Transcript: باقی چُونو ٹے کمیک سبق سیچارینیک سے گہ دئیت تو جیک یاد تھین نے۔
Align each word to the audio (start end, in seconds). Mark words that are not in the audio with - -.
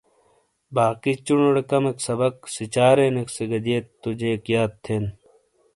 باقی 0.75 1.13
چُونو 1.25 1.49
ٹے 1.55 1.61
کمیک 1.71 1.97
سبق 2.07 2.35
سیچارینیک 2.55 3.27
سے 3.35 3.43
گہ 3.49 3.59
دئیت 3.65 3.85
تو 4.01 4.09
جیک 4.19 4.41
یاد 4.53 4.71
تھین 4.83 5.03
نے۔ 5.07 5.13